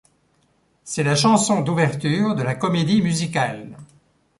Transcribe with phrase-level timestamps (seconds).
[0.83, 3.77] C'est la chanson d'ouverture de la comédie musicale.